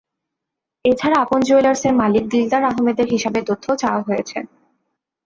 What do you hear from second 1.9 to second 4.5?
মালিক দিলদার আহমেদের হিসাবের তথ্যও চাওয়া হয়েছে।